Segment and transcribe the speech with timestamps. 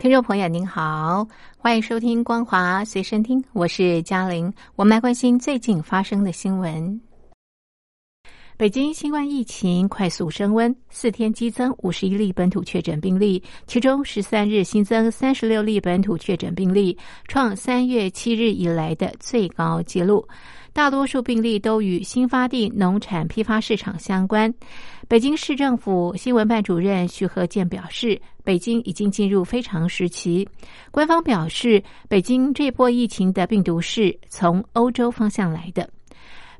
[0.00, 1.28] 听众朋友您好，
[1.58, 4.50] 欢迎收听《光华随身听》，我是嘉玲。
[4.74, 6.98] 我们来关心最近发生的新闻。
[8.60, 16.94] 北京新冠疫情快速升温，四天激增五十一例本土确诊病例，其中十三日新增三十六例本土确诊病例，
[17.26, 20.28] 创三月七日以来的最高纪录。
[20.74, 24.52] 大多数病例都与新发地农产批发市场相关。
[25.08, 30.46] 北京市政府新闻办主任徐和建表示，北京已经进入非常时期。
[30.90, 35.88] 官方表示，北京这波疫情的病毒是从欧洲方向来的。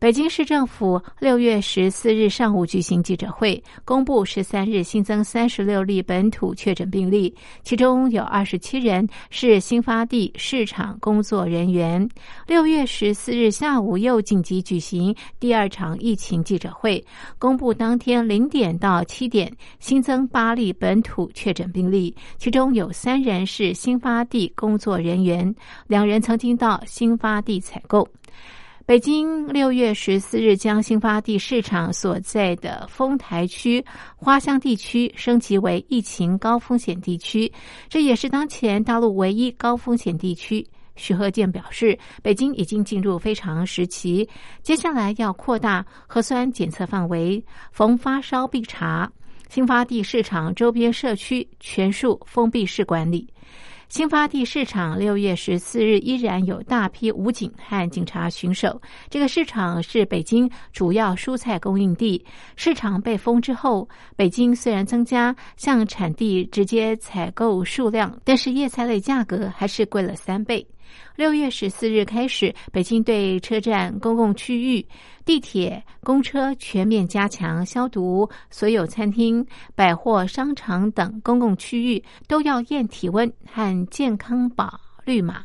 [0.00, 12.08] 北京市政府六月十四日上午举行记者会，公布十三日新增三十六例本土确诊病例，其中有二十七人是新发地市场工作人员。
[12.46, 17.04] 六月十四日下午又紧急举行第二场疫情记者会，
[17.36, 25.52] 公布当天零点到七点新增八例本土确诊病例，其中有三人是新发地工作人员，
[25.88, 28.08] 两人曾经到新发地采购。
[28.88, 33.84] 北京六月十四日将新发地市场所在的丰台区
[34.16, 37.52] 花乡地区升级为疫情高风险地区，
[37.90, 40.66] 这也是当前大陆唯一高风险地区。
[40.96, 44.26] 徐鹤健表示，北京已经进入非常时期，
[44.62, 49.12] 接下来要扩大核酸检测范围，逢发烧必查。
[49.50, 53.28] 新发地市场周边社区全数封闭式管理。
[53.88, 58.78] 新发地市场六月十四日依然有大批武警和警察巡守。
[59.08, 62.22] 这个市场是北京主要蔬菜供应地。
[62.54, 70.66] 市场被封之后，北京虽然增加向产地直接采购数量，但是叶菜类价格还是贵了三倍。
[71.16, 74.86] 六月十四日开始，北京对车站、公共区域、
[75.24, 79.44] 地铁、公车全面加强消毒，所有餐厅、
[79.74, 85.44] 百货商场等公共区域都要验体温和健康宝绿码。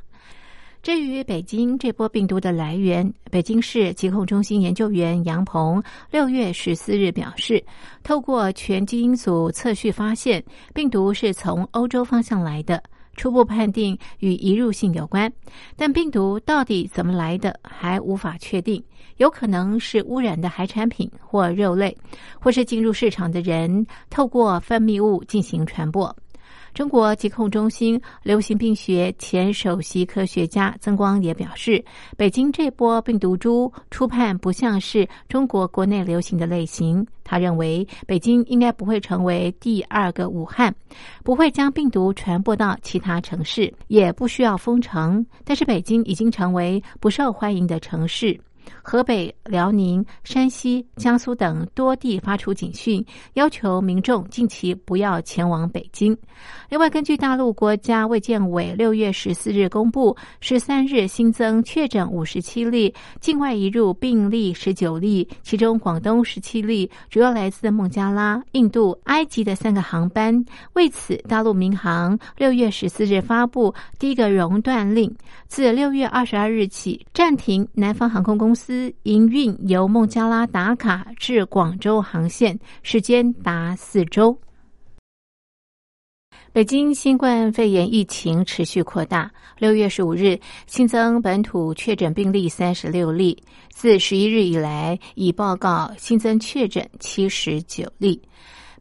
[0.81, 7.63] 至于北京这波病毒的来源，北京市疾控中心研究员杨鹏六月十四日表示，
[8.03, 10.43] 透过全基因组测序发现，
[10.73, 12.83] 病毒是从欧洲方向来的。
[13.15, 15.31] 初步判定与移入性有关，
[15.75, 18.83] 但病毒到底怎么来的还无法确定，
[19.17, 21.95] 有可能是污染的海产品或肉类，
[22.39, 26.15] 或是进入市场的人透过分泌物进行传播。
[26.73, 31.83] 中国疾控中心流行病学前首席科学家曾光也表示，
[32.17, 37.05] 北京这波病毒株初判不像是中国国内流行的类型。
[37.23, 40.73] 他认为，北京应该不会成为第二个武汉，
[41.23, 45.23] 不会将病毒传播到其他城市，也不需要封城。
[45.45, 48.37] 但是，北京已经成为不受欢迎的城市。
[48.81, 53.03] 河北、辽宁、山西、江苏等多地发出警讯，
[53.33, 56.17] 要求民众近期不要前往北京。
[56.69, 70.43] 另外，根据大陆国家卫健委六月十四日公布，十三日新增确诊五十七例，境外移入病例十九例，其中广东十七例，主要来自孟加拉、印度、埃及的三个航班。
[70.73, 75.15] 为此，大陆民航六月十四日发布第一个熔断令，
[75.47, 84.39] 自六月二十二日起暂停南方航空公公司营运由孟加拉打卡至广州航线，时间达四周。
[86.51, 89.31] 北京新冠肺炎疫情持续扩大。
[89.57, 98.21] 六月十五日新增本土确诊病例三十六例，自十一日以来已报告新增确诊七十九例。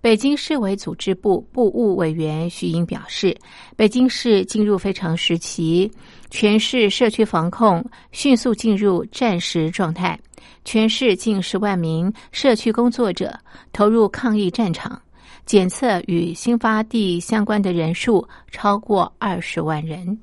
[0.03, 3.39] 北京市委组织部部务委员徐英表示，
[3.77, 5.89] 北京市进入非常时期，
[6.29, 10.19] 全市社区防控迅速进入战时状态，
[10.65, 13.33] 全市近十万名社区工作者
[13.73, 15.01] 投入抗疫战场。
[15.47, 20.19] 检测与新发地相关的人数超过二十万人。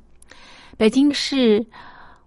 [0.77, 1.65] 北京市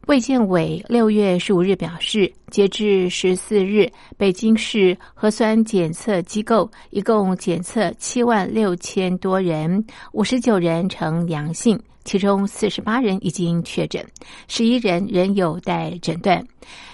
[0.08, 11.80] 卫健委六月十五日表示，截至十四日，北京市核酸检测机构一共检测七万六千多人，五十九人呈阳性。
[12.04, 14.04] 其中四十八人已经确诊，
[14.48, 16.44] 十一人仍有待诊断。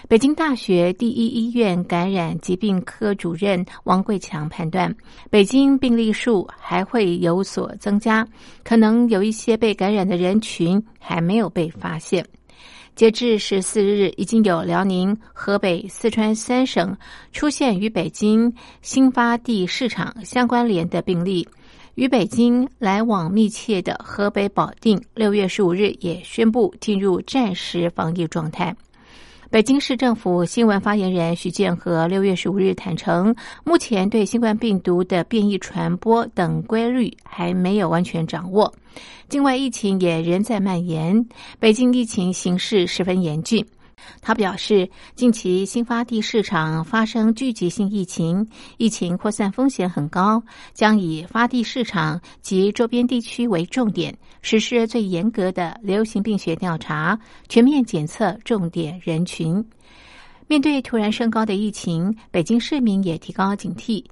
[0.07, 4.95] 北京大学第一医院感染疾病科主任王贵强判断，
[5.31, 8.29] 北京病例数还会有所增加，
[8.63, 12.23] 可能有一些被感染的人群还没有被发现。
[12.99, 16.97] 截至十四日，已经有辽宁、河北、四川三省
[17.33, 18.53] 出现与北京
[18.83, 21.47] 新发地市场相关联的病例。
[21.95, 28.75] 与北京来往密切的河北保定，六月十五日也宣布进入战时防疫状态。
[29.51, 33.35] 北京市政府新闻发言人徐建和六月十五日坦诚，
[33.65, 38.75] 目前对新冠病毒的变异传播等规律还没有完全掌握，
[39.31, 41.27] 境外疫情也仍在蔓延，
[41.59, 43.65] 北京疫情形势十分严峻。
[44.21, 50.43] 他表示，近期新发地市场发生聚集性疫情，疫情扩散风险很高，
[50.75, 57.19] 将以发地市场及周边地区为重点，实施最严格的流行病学调查，
[57.49, 59.65] 全面检测重点人群。
[60.47, 64.03] 面对突然升高的疫情，北京市民也提高警惕。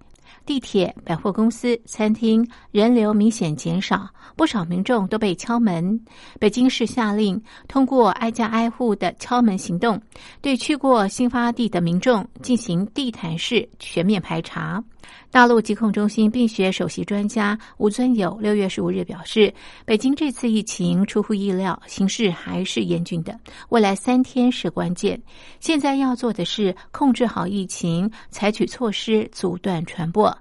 [0.44, 6.00] 地铁、百货公司、餐厅人流明显减少，不少民众都被敲门。
[6.38, 10.00] 北京市下令通过挨家挨户的敲门行动，
[10.40, 14.82] 对去过新发地的民众进行地毯式全面排查。
[15.30, 19.52] 大陆疾控中心病学首席专家吴尊友六月十五日表示，
[19.84, 23.38] 北京这次疫情出乎意料，形势还是严峻的。
[23.68, 25.20] 未来三天是关键，
[25.60, 30.34] 现在要做的是控制好疫情，采取措施阻断传播。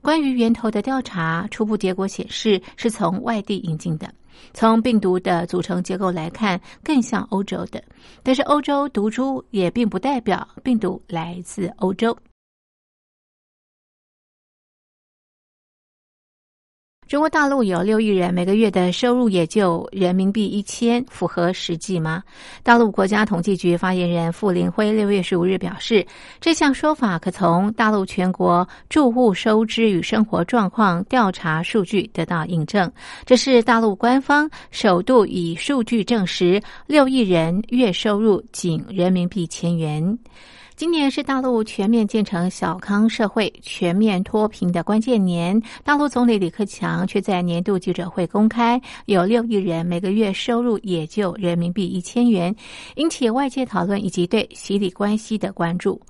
[0.00, 4.08] 关于源头的调查，初步结果显示是从外地引进的。
[4.54, 7.82] 从病毒的组成结构来看，更像欧洲的。
[8.22, 12.16] 但是欧洲毒株也并不代表病毒来自欧洲。
[17.08, 22.22] 中国大陆有六亿人，每个月的收入也就人民币一千，符合实际吗？
[22.62, 26.06] 大陆国家统计局发言人傅林辉六月十五日表示，
[26.38, 32.92] 这项说法可从大陆全国住户收支与生活状况调查数据得到印证。
[33.24, 40.18] 这是大陆官方首度以数据证实，六亿人月收入仅人民币千元。
[40.78, 45.60] 今年是大陆全面建成小康社会、全面脱贫的关键年。
[45.82, 52.54] 大陆总理李克强却在年度记者会公开，有六亿人每个月收入也就人民币一千元，
[52.94, 56.00] 引起外界讨论以及对习李关系的关注。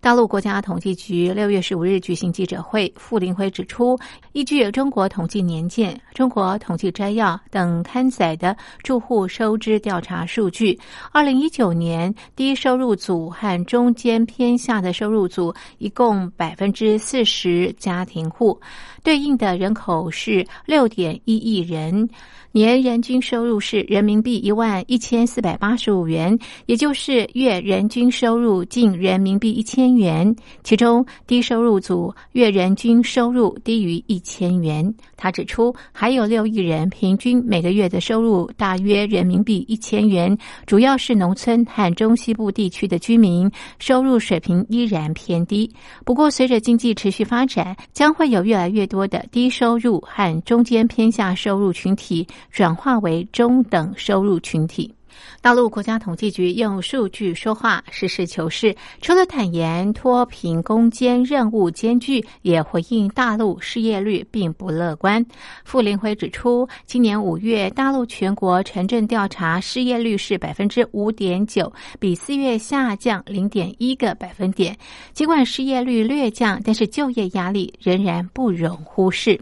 [0.00, 3.98] 大陆国家统计局六月十五日举行记者会，傅林辉指出，
[4.32, 10.78] 依据《中国统计年鉴》《中国统计摘要》等刊载的住户收支调查数据，
[11.12, 18.58] 二零一九年低收入组和中间偏下的收入组一共百分之四十家庭户，
[19.02, 22.08] 对应的人口是六点一亿人。
[22.52, 30.34] 年人均收入是人民币一万一千四百八十五元，也就是月人均收入近人民币一千元。
[30.64, 34.94] 其中低收入组月人均收入低于一千元。
[35.18, 40.34] 他指出，还有六亿人平均每个月的收入大约人民币一千元，
[40.64, 45.70] 主要是农村和中西部地区的居民，收入入水平依然偏低。
[46.04, 52.26] 不过，随着经济持续发展，将会有越来越多的低收入和中间偏下收入群体。
[52.50, 54.95] 转化为中等收入群体。
[55.40, 58.74] 大陆国家统计局用数据说话，实事求是。
[59.00, 65.24] 除了坦言脱贫攻坚任务艰巨，也回应大陆失业率并不乐观。
[65.64, 74.76] 傅林辉指出，今年五月大陆全国城镇调查失业率是百分之五点九，比四月下降零点一个百分点。
[75.12, 79.40] 尽管失业率略降，但是就业压力仍然不容忽视。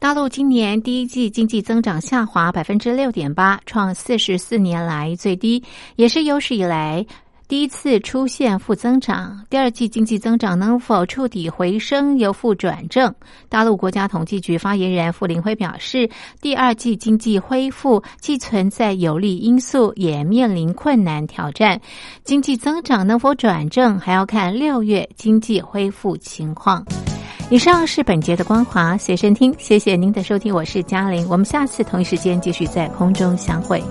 [0.00, 5.64] 大陆今年第一季经济增长下滑百分之六点八，创四十四年来最低，
[5.96, 7.04] 也是有史以来
[7.48, 9.44] 第一次出现负增长。
[9.50, 13.12] 第二季经济增长能否触底回升，由负转正？
[13.48, 16.08] 大陆国家统计局发言人傅林辉表示，
[16.40, 21.80] 第二季经济恢复既存在有利因素，也面临困难挑战。
[22.22, 26.86] 经济增长能否转正，还要看六月经济恢复情况。
[27.50, 33.82] 以上是本节的光华随身听，谢谢您的收听，我是嘉玲，我们下次同一时间继续在空中相会。